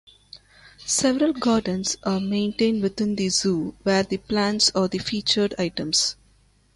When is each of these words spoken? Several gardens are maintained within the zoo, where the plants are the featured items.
Several 0.87 1.31
gardens 1.31 1.95
are 2.01 2.19
maintained 2.19 2.81
within 2.81 3.15
the 3.15 3.29
zoo, 3.29 3.75
where 3.83 4.01
the 4.01 4.17
plants 4.17 4.71
are 4.73 4.87
the 4.87 4.97
featured 4.97 5.53
items. 5.59 6.15